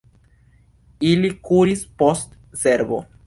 Ili 1.09 1.29
kuris 1.49 1.85
post 2.01 2.35
cervo. 2.65 3.03